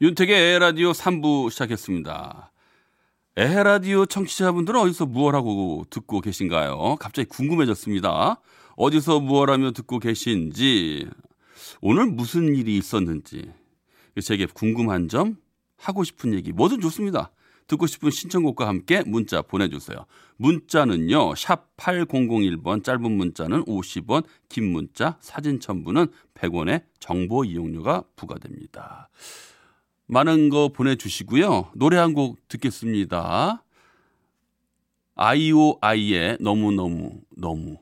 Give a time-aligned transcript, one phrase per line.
[0.00, 2.50] 윤택의 에라디오 3부 시작했습니다.
[3.36, 6.96] 에라디오 청취자분들은 어디서 무얼 하고 듣고 계신가요?
[6.98, 8.40] 갑자기 궁금해졌습니다.
[8.76, 11.08] 어디서 무얼 하며 듣고 계신지,
[11.80, 13.52] 오늘 무슨 일이 있었는지,
[14.20, 15.36] 제게 궁금한 점,
[15.76, 17.30] 하고 싶은 얘기, 뭐든 좋습니다.
[17.68, 20.06] 듣고 싶은 신청곡과 함께 문자 보내주세요.
[20.38, 29.08] 문자는요, 샵 8001번, 짧은 문자는 50원, 긴 문자, 사진 첨부는 100원의 정보 이용료가 부과됩니다.
[30.06, 31.70] 많은 거 보내주시고요.
[31.74, 33.62] 노래 한 곡 듣겠습니다.
[35.16, 37.78] 아이오아이의 너무너무 너무.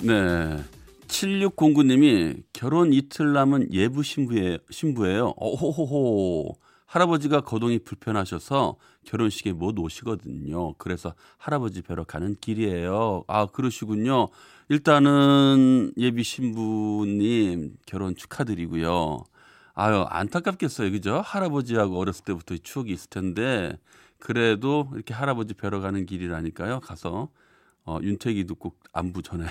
[0.00, 0.73] 네.
[1.14, 5.34] 7609님이 결혼 이틀 남은 예부 신부예, 신부예요.
[5.36, 6.56] 오호호호.
[6.86, 10.74] 할아버지가 거동이 불편하셔서 결혼식에 못 오시거든요.
[10.74, 13.24] 그래서 할아버지 뵈러 가는 길이에요.
[13.28, 14.28] 아, 그러시군요.
[14.68, 19.24] 일단은 예비 신부님 결혼 축하드리고요.
[19.74, 20.90] 아유, 안타깝겠어요.
[20.92, 21.20] 그죠?
[21.20, 23.76] 할아버지하고 어렸을 때부터 추억이 있을 텐데,
[24.18, 26.80] 그래도 이렇게 할아버지 뵈러 가는 길이라니까요.
[26.80, 27.28] 가서,
[27.84, 29.46] 어, 윤택이도 꼭 안부 전해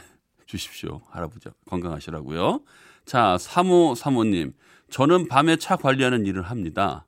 [0.45, 1.01] 주십시오.
[1.09, 2.61] 할아버지 건강하시라고요.
[3.05, 4.53] 자, 사모 사모님.
[4.89, 7.05] 저는 밤에 차 관리하는 일을 합니다.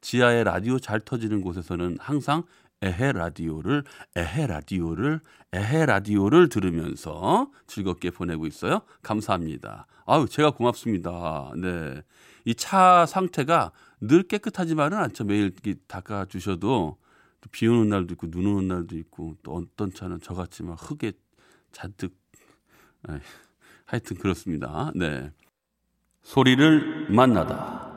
[0.00, 2.44] 지하에 라디오 잘 터지는 곳에서는 항상
[2.82, 3.84] 에헤 라디오를
[4.16, 5.20] 에헤 라디오를
[5.52, 8.82] 에헤 라디오를 들으면서 즐겁게 보내고 있어요.
[9.02, 9.86] 감사합니다.
[10.06, 11.52] 아유, 제가 고맙습니다.
[11.56, 12.02] 네.
[12.44, 15.24] 이 차 상태가 늘 깨끗하지만은 않죠.
[15.24, 15.52] 매일
[15.86, 16.98] 닦아 주셔도
[17.50, 21.12] 비 오는 날도 있고 눈 오는 날도 있고 또 어떤 차는 저같이 막 흙에
[21.72, 22.14] 잔뜩
[23.08, 23.18] 에이,
[23.86, 24.92] 하여튼 그렇습니다.
[24.94, 25.30] 네.
[26.22, 27.92] 소리를 만나다.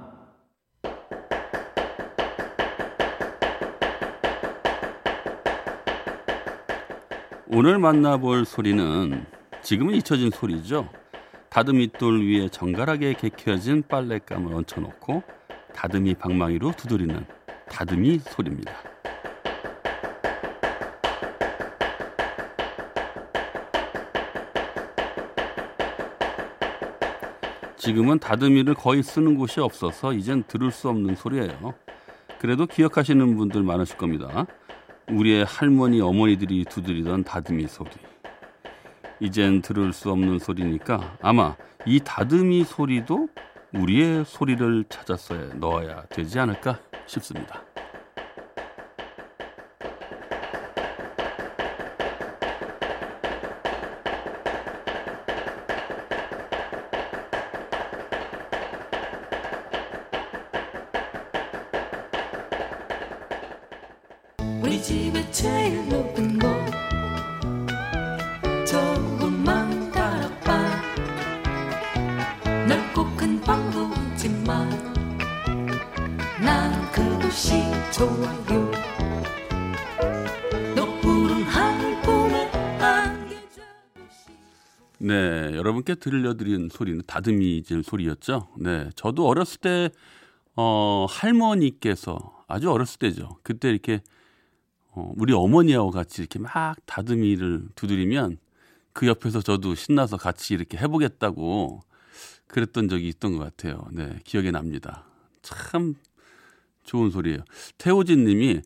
[7.50, 9.25] 오늘 만나볼 소리는
[9.63, 10.90] 지금은 잊혀진 소리죠.
[11.50, 15.24] 다듬이 돌 위에 정갈하게 개켜진 빨랫감을 얹혀놓고
[15.74, 17.25] 다듬이 방망이로 두드리는
[17.69, 18.96] 다듬이 소리입니다.
[27.87, 31.73] 지금은 다듬이를 거의 쓰는 곳이 없어서 이젠 들을 수 없는 소리예요.
[32.37, 34.45] 그래도 기억하시는 분들 많으실 겁니다.
[35.09, 37.91] 우리의 할머니, 어머니들이 두드리던 다듬이 소리.
[39.21, 41.55] 이젠 들을 수 없는 소리니까 아마
[41.85, 43.29] 이 다듬이 소리도
[43.73, 47.63] 우리의 소리를 찾아서 넣어야 되지 않을까 싶습니다.
[76.39, 78.71] 난 그곳이 좋아요
[84.99, 85.13] 네,
[85.55, 88.49] 여러분께 들려드린 소리는 다듬이질 소리였죠.
[88.57, 89.89] 네, 저도 어렸을 때,
[90.55, 93.37] 어, 할머니께서 아주 어렸을 때죠.
[93.43, 94.01] 그때 이렇게,
[94.91, 98.38] 어, 우리 어머니하고 같이 이렇게 막 다듬이를 두드리면
[98.91, 101.81] 그 옆에서 저도 신나서 같이 이렇게 해보겠다고
[102.47, 103.88] 그랬던 적이 있던 것 같아요.
[103.91, 105.06] 네, 기억에 납니다.
[105.44, 105.94] 참
[106.88, 107.39] 좋은 소리예요.
[107.78, 108.62] 태호진 님이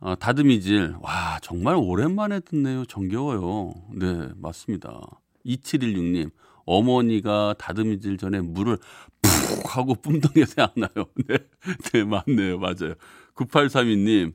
[0.00, 2.84] 어, 다듬이질, 와, 정말 오랜만에 듣네요.
[2.84, 3.72] 정겨워요.
[3.94, 5.00] 네, 맞습니다.
[5.46, 6.30] 2716님,
[6.66, 8.76] 어머니가 다듬이질 전에 물을
[9.22, 11.06] 푹 하고 뿜던 게 생각나요.
[11.26, 11.38] 네,
[11.92, 12.58] 네, 맞네요.
[12.58, 12.94] 맞아요.
[13.36, 14.34] 9832님,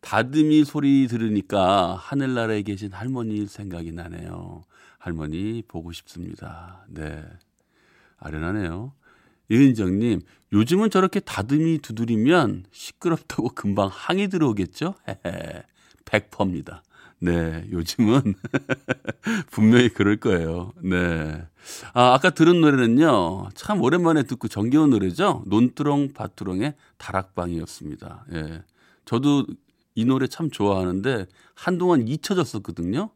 [0.00, 4.62] 다듬이 소리 들으니까 하늘나라에 계신 할머니 생각이 나네요.
[4.98, 6.84] 할머니 보고 싶습니다.
[6.88, 7.24] 네.
[8.18, 8.92] 아련하네요.
[9.50, 10.20] 이은정님,
[10.52, 14.94] 요즘은 저렇게 다듬이 두드리면 시끄럽다고 금방 항이 들어오겠죠?
[15.08, 15.64] 헤헤.
[16.04, 16.82] 100%입니다.
[17.18, 18.34] 네, 요즘은
[19.50, 20.72] 분명히 그럴 거예요.
[20.82, 21.44] 네.
[21.92, 25.44] 아, 아까 들은 노래는요, 참 오랜만에 듣고 정겨운 노래죠?
[25.46, 28.26] 논두렁 밭두렁의 다락방이었습니다.
[28.32, 28.62] 예.
[29.04, 29.46] 저도
[29.94, 33.10] 이 노래 참 좋아하는데 한동안 잊혀졌었거든요.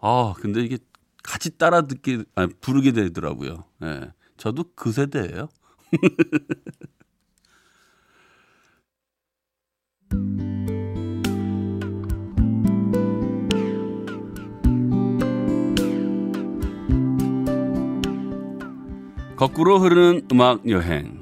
[0.00, 0.78] 아, 근데 이게
[1.22, 3.64] 같이 따라 듣게, 아, 부르게 되더라고요.
[3.82, 4.10] 예.
[4.38, 5.48] 저도 그 세대예요.
[19.36, 21.20] 거꾸로 흐르는 음악 여행.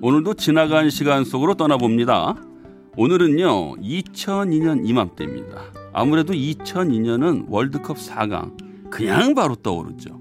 [0.00, 2.36] 오늘도 지나간 시간 속으로 떠나봅니다.
[2.96, 5.83] 오늘은요, 2002년 이맘때입니다.
[5.94, 8.90] 아무래도 2002년은 월드컵 4강.
[8.90, 10.20] 그냥 바로 떠오르죠.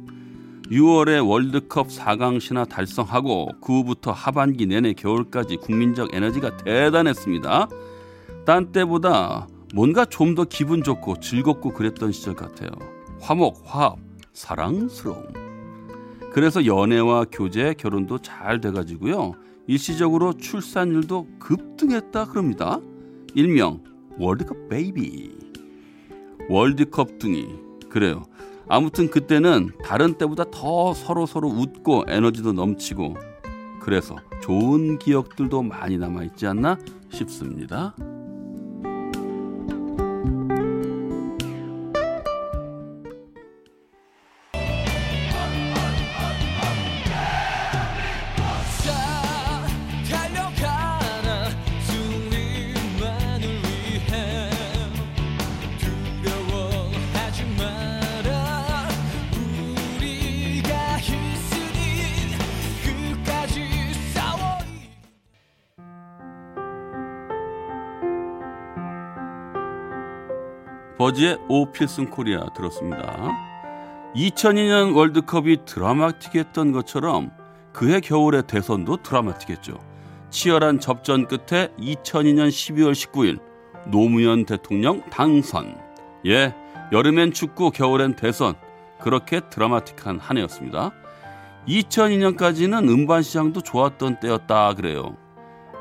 [0.71, 7.67] 6월에 월드컵 4강 신화 달성하고 그 후부터 하반기 내내 겨울까지 국민적 에너지가 대단했습니다.
[8.45, 12.69] 딴 때보다 뭔가 좀 더 기분 좋고 즐겁고 그랬던 시절 같아요.
[13.19, 13.97] 화목, 화합,
[14.33, 15.23] 사랑스러움.
[16.31, 19.33] 그래서 연애와 교제, 결혼도 잘 돼가지고요.
[19.67, 22.79] 일시적으로 출산율도 급등했다 그럽니다.
[23.35, 23.83] 일명
[24.17, 25.42] 월드컵 베이비.
[26.49, 27.47] 월드컵 둥이.
[27.89, 28.23] 그래요.
[28.67, 33.15] 아무튼 그때는 다른 때보다 더 서로 서로 웃고 에너지도 넘치고
[33.81, 36.77] 그래서 좋은 기억들도 많이 남아 있지 않나
[37.11, 37.93] 싶습니다.
[71.03, 73.29] 버즈의 오 필승 코리아 들었습니다.
[74.15, 77.29] 2002년 월드컵이 드라마틱했던 것처럼
[77.73, 79.77] 그해 겨울의 대선도 드라마틱했죠.
[80.29, 83.41] 치열한 접전 끝에 2002년 12월 19일
[83.91, 85.77] 노무현 대통령 당선.
[86.25, 86.55] 예,
[86.93, 88.55] 여름엔 축구, 겨울엔 대선.
[89.01, 90.91] 그렇게 드라마틱한 한 해였습니다.
[91.67, 95.17] 2002년까지는 음반 시장도 좋았던 때였다 그래요.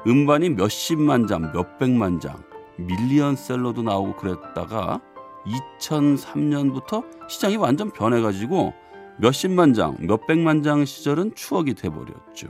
[0.05, 2.43] 음반이 몇십만 장, 몇백만 장,
[2.77, 5.01] 밀리언셀러도 나오고 그랬다가
[5.47, 8.73] 2003년부터 시장이 완전 변해가지고
[9.19, 12.49] 몇십만 장, 몇백만 장 시절은 추억이 돼버렸죠.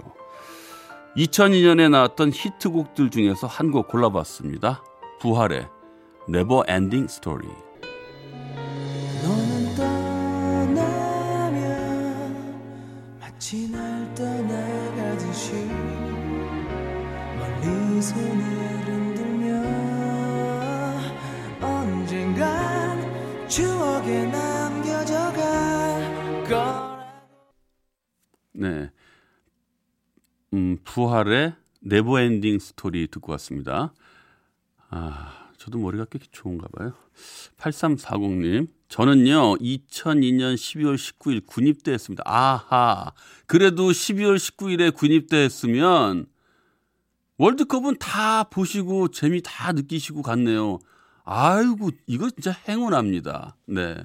[1.17, 4.83] 2002년에 나왔던 히트곡들 중에서 한 곡 골라봤습니다.
[5.21, 5.69] 부활의
[6.29, 7.49] Never Ending Story.
[9.23, 9.75] 너는
[10.75, 11.61] 떠나면
[13.21, 15.53] 마치 날 떠나가듯이
[17.39, 18.43] 멀리 손을
[18.87, 19.02] 흔
[22.03, 27.07] 언젠간 추억에 남겨져 갈 거라
[28.53, 28.91] 네.
[30.53, 33.95] 음, 부활의 Never Ending Story 듣고 왔습니다.
[34.91, 36.93] 아, 저도 머리가 꽤 좋은가 봐요.
[37.57, 38.67] 8340님.
[38.89, 42.23] 저는요, 2002년 12월 19일 군입대 했습니다.
[42.27, 43.13] 아하.
[43.47, 46.27] 그래도 12월 19일에 군입대 했으면
[47.39, 50.81] 월드컵은 다 보시고 재미 다 느끼시고 갔네요.
[51.25, 53.57] 아이고, 이거 진짜 행운합니다.
[53.67, 53.97] 네.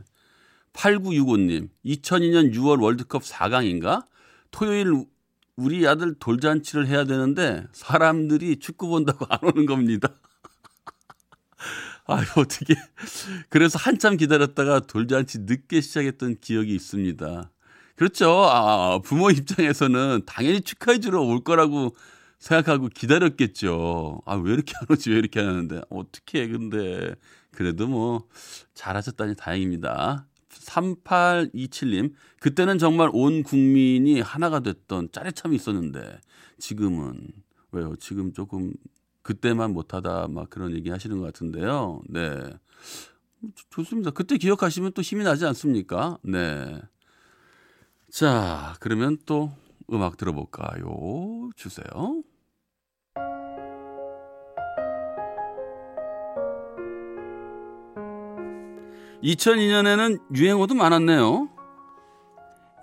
[0.73, 4.05] 8965님, 2002년 6월 월드컵 4강인가?
[4.51, 5.07] 토요일 우-
[5.55, 10.09] 우리 아들 돌잔치를 해야 되는데 사람들이 축구 본다고 안 오는 겁니다.
[12.05, 12.75] 아유, 어떻게.
[13.49, 17.51] 그래서 한참 기다렸다가 돌잔치 늦게 시작했던 기억이 있습니다.
[17.95, 18.29] 그렇죠.
[18.45, 21.95] 아, 부모 입장에서는 당연히 축하해 주러 올 거라고
[22.39, 24.21] 생각하고 기다렸겠죠.
[24.25, 25.09] 아, 왜 이렇게 안 오지?
[25.11, 25.81] 왜 이렇게 안 하는데.
[25.89, 27.15] 어떻게, 근데.
[27.51, 28.27] 그래도 뭐,
[28.75, 30.27] 잘하셨다니 다행입니다.
[30.49, 36.19] 3827님, 그때는 정말 온 국민이 하나가 됐던 짜릿함이 있었는데,
[36.59, 37.27] 지금은,
[37.71, 37.95] 왜요?
[37.97, 38.73] 지금 조금,
[39.23, 42.01] 그때만 못하다, 막 그런 얘기 하시는 것 같은데요.
[42.09, 42.39] 네.
[43.55, 44.11] 좋- 좋습니다.
[44.11, 46.17] 그때 기억하시면 또 힘이 나지 않습니까?
[46.23, 46.79] 네.
[48.11, 49.51] 자, 그러면 또
[49.91, 51.49] 음악 들어볼까요?
[51.55, 52.23] 주세요.
[59.23, 61.49] 2002년에는 유행어도 많았네요.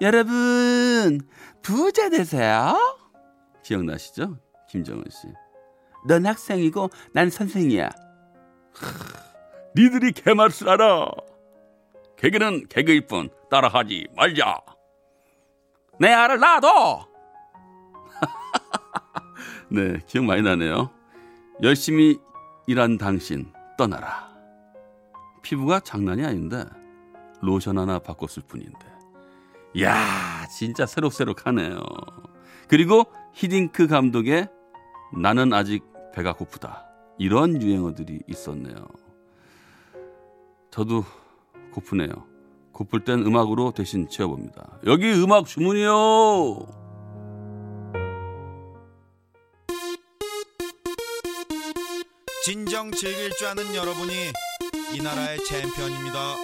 [0.00, 1.20] 여러분,
[1.62, 2.75] 부자 되세요?
[3.62, 4.38] 기억나시죠?
[4.68, 5.28] 김정은 씨.
[6.06, 7.90] 넌 학생이고 난 선생이야.
[9.76, 11.11] 니들이 개말을 알아.
[12.16, 14.74] 개그는 개그일 뿐 따라하지 말자.
[15.99, 17.09] 내 알을 놔둬.
[19.71, 20.91] 네, 기억 많이 나네요.
[21.63, 22.19] 열심히
[22.67, 24.29] 일한 당신 떠나라.
[25.43, 26.65] 피부가 장난이 아닌데
[27.43, 28.95] 로션 하나 바꿨을 뿐인데.
[29.83, 31.79] 야, 진짜 새록새록하네요.
[32.69, 34.49] 그리고 히딩크 감독의
[35.17, 35.85] 나는 아직
[36.15, 36.87] 배가 고프다.
[37.19, 38.75] 이런 유행어들이 있었네요.
[40.71, 41.05] 저도
[41.73, 42.34] 고프네요.
[42.75, 44.81] 고플 땐 음악으로 대신 채워봅니다.
[44.87, 46.66] 여기 음악 주문이요!
[52.45, 54.12] 진정 즐길 줄 아는 여러분이
[54.95, 56.37] 이 나라의 챔피언입니다.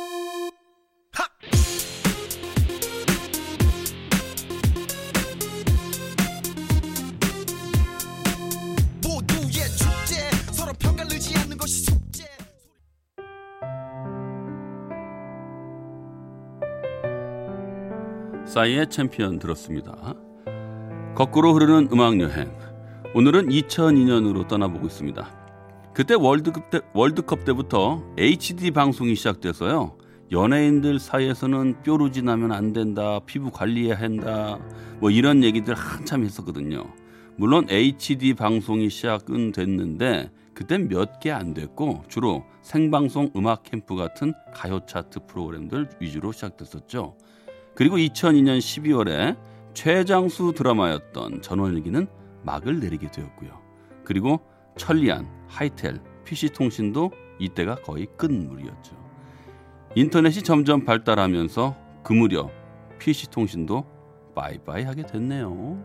[18.51, 20.15] 싸이의 챔피언 들었습니다.
[21.15, 22.51] 거꾸로 흐르는 음악 여행.
[23.15, 25.25] 오늘은 2002년으로 떠나보고 있습니다.
[25.95, 29.97] 그때 월드컵, 때, 월드컵 때부터 HD 방송이 시작돼서요.
[30.33, 34.59] 연예인들 사이에서는 뾰루지 나면 안 된다, 피부 관리해야 한다,
[34.99, 36.85] 뭐 이런 얘기들 한참 했었거든요.
[37.37, 44.35] 물론 HD 방송이 시작은 됐는데 그땐 몇 개 안 됐고 주로 생방송 음악 캠프 같은
[44.53, 47.15] 가요 차트 프로그램들 위주로 시작됐었죠.
[47.81, 49.39] 그리고 2002년 12월에
[49.73, 52.07] 최장수 드라마였던 전원일기는
[52.43, 53.59] 막을 내리게 되었고요.
[54.05, 54.39] 그리고
[54.77, 58.95] 천리안, 하이텔, PC통신도 이때가 거의 끝물이었죠.
[59.95, 62.51] 인터넷이 점점 발달하면서 그 무렵
[62.99, 63.87] PC통신도
[64.35, 65.83] 바이바이 하게 됐네요.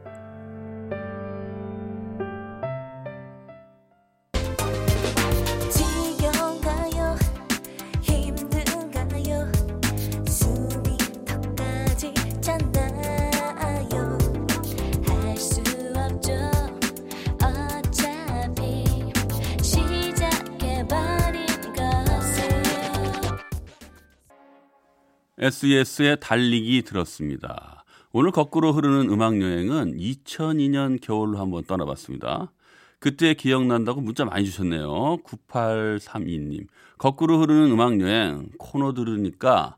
[25.45, 27.85] SES의 달리기 들었습니다.
[28.11, 32.51] 오늘 거꾸로 흐르는 음악 여행은 2002년 겨울로 한번 떠나봤습니다.
[32.97, 35.17] 그때 기억난다고 문자 많이 주셨네요.
[35.17, 36.65] 9832님.
[36.97, 39.77] 거꾸로 흐르는 음악 여행 코너 들으니까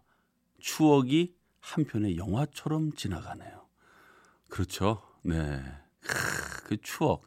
[0.60, 3.66] 추억이 한 편의 영화처럼 지나가네요.
[4.48, 5.02] 그렇죠.
[5.22, 5.62] 네.
[6.00, 7.24] 크, 그 추억.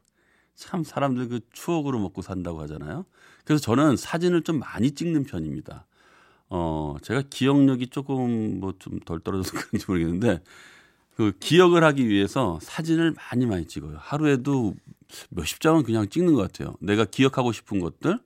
[0.55, 3.05] 참 사람들 그 추억으로 먹고 산다고 하잖아요.
[3.45, 5.85] 그래서 저는 사진을 좀 많이 찍는 편입니다.
[6.51, 10.43] 어, 제가 기억력이 조금 뭐 좀 덜 떨어져서 그런지 모르겠는데
[11.17, 13.97] 그 기억을 하기 위해서 사진을 많이 많이 찍어요.
[13.99, 14.75] 하루에도
[15.31, 16.75] 몇십 장은 그냥 찍는 것 같아요.
[16.81, 18.19] 내가 기억하고 싶은 것들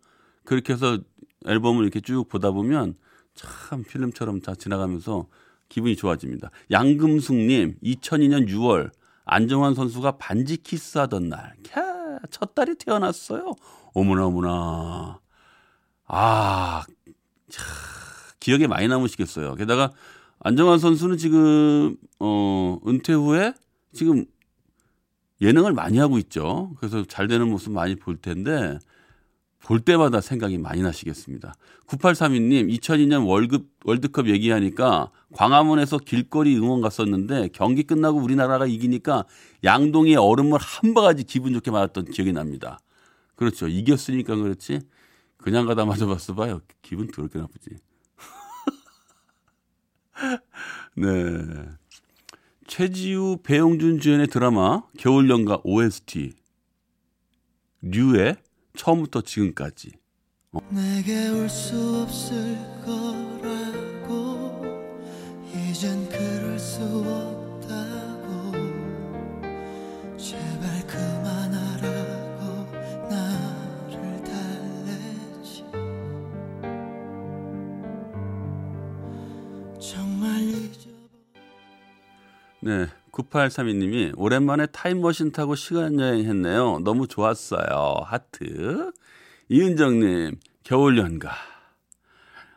[0.45, 0.99] 그렇게 해서
[1.47, 2.95] 앨범을 이렇게 쭉 보다 보면
[3.35, 5.27] 참 필름처럼 다 지나가면서
[5.69, 6.51] 기분이 좋아집니다.
[6.71, 8.91] 양금숙님, 2002년 6월
[9.25, 13.55] 안정환 선수가 반지 키스하던 날, 캬, 첫 딸이 태어났어요.
[13.95, 15.21] 어머나 어머나.
[16.07, 16.85] 아,
[17.49, 17.65] 참,
[18.45, 19.55] 기억에 많이 남으시겠어요.
[19.55, 19.91] 게다가
[20.39, 23.55] 안정환 선수는 지금 어 은퇴 후에
[23.95, 24.27] 지금
[25.41, 26.75] 예능을 많이 하고 있죠.
[26.79, 28.79] 그래서 잘 되는 모습 많이 볼 텐데
[29.61, 31.55] 볼 때마다 생각이 많이 나시겠습니다.
[31.87, 39.25] 9832님 2002년 월급 월드컵 얘기하니까 광화문에서 길거리 응원 갔었는데 경기 끝나고 우리나라가 이기니까
[39.65, 42.79] 양동이에 얼음물 한 바가지 기분 좋게 맞았던 기억이 납니다.
[43.37, 43.69] 그렇죠.
[43.69, 44.81] 이겼으니까 그렇지.
[45.39, 46.61] 그냥 가다 맞아봤어 봐요.
[46.83, 47.79] 기분 더럽게 나쁘지.
[50.97, 51.09] 네.
[52.67, 56.33] 최지우, 배용준 주연의 드라마 겨울연가 OST
[57.83, 58.37] 류의
[58.77, 59.93] 처음부터 지금까지.
[60.71, 64.63] 내게 올 수 없을 거라고.
[65.53, 68.53] 이젠 그럴 수 없다고.
[70.17, 72.73] 제발 그만하라고
[73.11, 75.65] 나를 달래지.
[79.81, 80.03] 잊어
[82.61, 82.87] 네.
[83.13, 86.81] 9832님이 오랜만에 타임머신 타고 시간 여행 했네요.
[86.81, 88.03] 너무 좋았어요.
[88.05, 88.93] 하트.
[89.49, 91.31] 이은정님, 겨울 연가.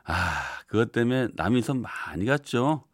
[0.05, 2.85] 아, 그것 때문에 남이섬 많이 갔죠.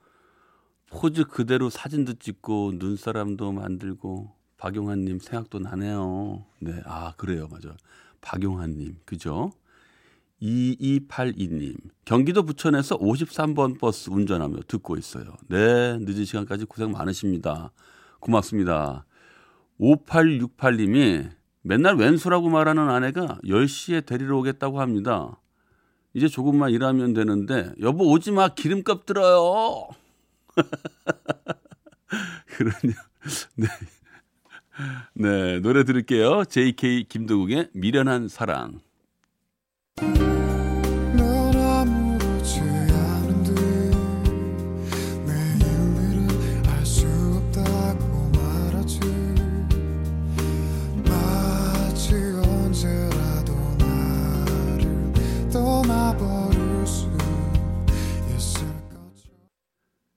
[0.89, 6.46] 포즈 그대로 사진도 찍고 눈사람도 만들고 박용환님 생각도 나네요.
[6.60, 7.75] 네, 아 그래요, 맞아.
[8.22, 9.51] 박용환님, 그죠?
[10.43, 15.23] 2282님, 경기도 부천에서 53번 버스 운전하며 듣고 있어요.
[15.47, 17.71] 네, 늦은 시간까지 고생 많으십니다.
[18.19, 19.05] 고맙습니다.
[19.79, 21.29] 5868님이
[21.62, 25.39] 맨날 왼수라고 말하는 아내가 10시에 데리러 오겠다고 합니다.
[26.13, 29.88] 이제 조금만 일하면 되는데, 여보 오지 마, 기름값 들어요.
[32.47, 32.93] 그러냐.
[33.55, 33.67] 네.
[35.13, 36.45] 네, 노래 들을게요.
[36.45, 38.81] JK 김도국의 미련한 사랑.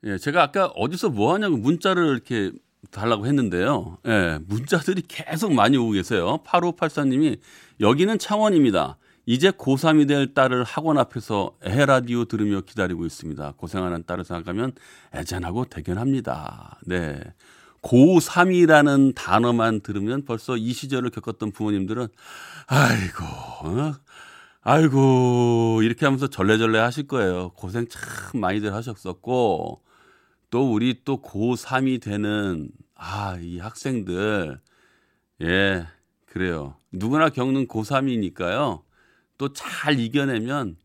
[0.06, 2.52] 예, 제가 아까 어디서 뭐 하냐고 문자를 이렇게
[2.92, 3.98] 달라고 했는데요.
[4.06, 6.38] 예, 문자들이 계속 많이 오고 계세요.
[6.44, 7.40] 8584님이
[7.80, 8.98] 여기는 창원입니다.
[9.26, 13.54] 이제 고3이 될 딸을 학원 앞에서 에라디오 들으며 기다리고 있습니다.
[13.56, 14.72] 고생하는 딸을 생각하면
[15.12, 16.78] 애잔하고 대견합니다.
[16.86, 17.20] 네.
[17.82, 22.06] 고3이라는 단어만 들으면 벌써 이 시절을 겪었던 부모님들은
[22.68, 23.94] 아이고, 어?
[24.62, 27.50] 아이고, 이렇게 하면서 절레절레 하실 거예요.
[27.50, 29.85] 고생 참 많이들 하셨었고,
[30.56, 34.58] 또 우리 또 고3이 되는, 아, 이 학생들,
[35.42, 35.86] 예,
[36.24, 36.76] 그래요.
[36.90, 38.82] 누구나 겪는 고3이니까요.
[39.36, 40.78] 또 잘 이겨내면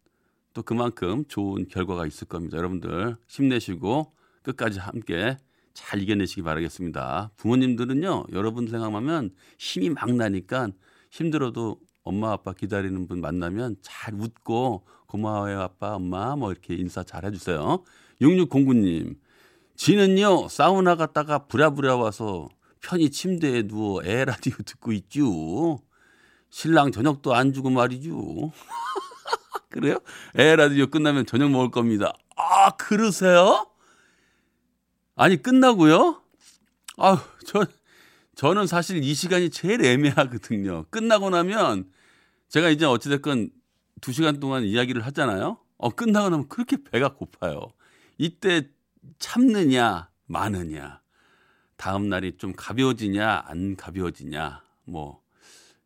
[0.53, 2.57] 또 그만큼 좋은 결과가 있을 겁니다.
[2.57, 4.11] 여러분들 힘내시고
[4.43, 5.37] 끝까지 함께
[5.73, 7.31] 잘 이겨내시기 바라겠습니다.
[7.37, 10.67] 부모님들은요, 여러분 생각하면 힘이 막 나니까
[11.11, 17.23] 힘들어도 엄마 아빠 기다리는 분 만나면 잘 웃고 고마워요 아빠 엄마 뭐 이렇게 인사 잘
[17.23, 17.85] 해주세요.
[18.19, 19.15] 6609님
[19.81, 22.47] 지는요 사우나 갔다가 부랴부랴 와서
[22.81, 25.81] 편히 침대에 누워 애 라디오 듣고 있죠.
[26.51, 28.51] 신랑 저녁도 안 주고 말이죠.
[29.69, 29.97] 그래요?
[30.37, 32.13] 애 라디오 끝나면 저녁 먹을 겁니다.
[32.35, 33.71] 아 그러세요?
[35.15, 36.21] 아니 끝나고요?
[36.97, 37.65] 아우 저
[38.35, 40.85] 저는 사실 이 시간이 제일 애매하거든요.
[40.91, 41.89] 끝나고 나면
[42.49, 43.49] 제가 이제 어찌됐건
[43.99, 45.57] 두 시간 동안 이야기를 하잖아요.
[45.79, 47.71] 어, 끝나고 나면 그렇게 배가 고파요.
[48.19, 48.69] 이때
[49.19, 51.01] 참느냐, 마느냐.
[51.77, 54.63] 다음 날이 좀 가벼워지냐, 안 가벼워지냐.
[54.85, 55.21] 뭐,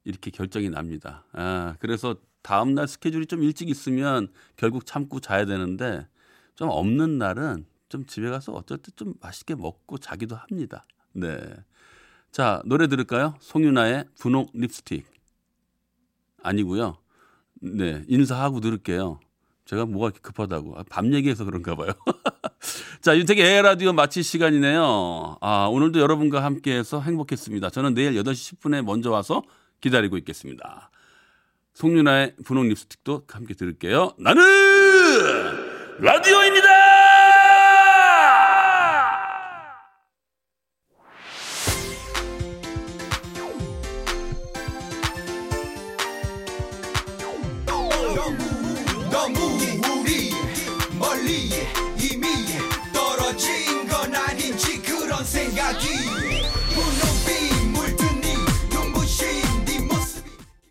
[0.04, 1.26] 이렇게 결정이 납니다.
[1.34, 6.08] 아, 그래서 다음 날 스케줄이 좀 일찍 있으면 결국 참고 자야 되는데
[6.54, 10.86] 좀 없는 날은 좀 집에 가서 때좀 맛있게 먹고 자기도 합니다.
[11.14, 11.40] 네.
[12.32, 13.36] 자, 노래 들을까요?
[13.40, 15.06] 송윤아의 분홍 립스틱.
[16.44, 16.98] 아니고요.
[17.62, 19.20] 네, 인사하고 들을게요.
[19.66, 20.78] 제가 뭐가 이렇게 급하다고.
[20.78, 21.92] 아, 밤 얘기해서 그런가 봐요.
[23.06, 25.38] 자, 윤택의 에라디오 마칠 시간이네요.
[25.40, 27.70] 아, 오늘도 여러분과 함께해서 행복했습니다.
[27.70, 29.44] 저는 내일 8시 10분에 먼저 와서
[29.80, 30.90] 기다리고 있겠습니다.
[31.76, 34.14] 송윤아의 분홍 립스틱도 함께 들을게요.
[34.18, 34.42] 나는
[36.00, 36.85] 라디오입니다!